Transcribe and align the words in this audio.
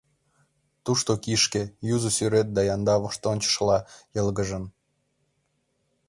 Тушто 0.85 1.11
кишке, 1.23 1.63
юзо 1.93 2.09
сӱрет 2.17 2.47
да 2.55 2.61
янда 2.73 2.95
воштончышла 3.03 3.77
йылгыжын. 4.15 4.63